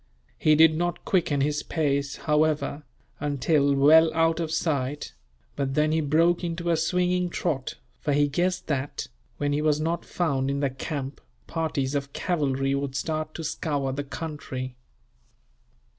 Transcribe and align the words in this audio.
He 0.39 0.55
did 0.55 0.75
not 0.75 1.05
quicken 1.05 1.41
his 1.41 1.61
pace, 1.61 2.15
however, 2.15 2.81
until 3.19 3.75
well 3.75 4.11
out 4.15 4.39
of 4.39 4.51
sight; 4.51 5.13
but 5.55 5.75
then 5.75 5.91
he 5.91 6.01
broke 6.01 6.43
into 6.43 6.71
a 6.71 6.75
swinging 6.75 7.29
trot, 7.29 7.75
for 7.99 8.11
he 8.11 8.27
guessed 8.27 8.65
that, 8.65 9.09
when 9.37 9.53
he 9.53 9.61
was 9.61 9.79
not 9.79 10.03
found 10.03 10.49
in 10.49 10.59
the 10.59 10.71
camp, 10.71 11.21
parties 11.45 11.93
of 11.93 12.13
cavalry 12.13 12.73
would 12.73 12.95
start 12.95 13.35
to 13.35 13.43
scour 13.43 13.91
the 13.93 14.03
country. 14.03 14.75